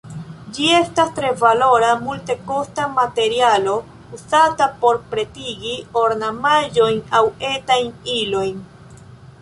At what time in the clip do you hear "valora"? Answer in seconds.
1.41-1.89